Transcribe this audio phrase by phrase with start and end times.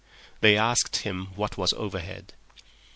[0.39, 2.33] They asked him what was overhead.